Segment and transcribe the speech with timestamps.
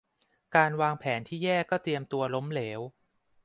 [0.55, 2.79] การวางแผนที่แย่ก็เตรียมตัวล้มเหลว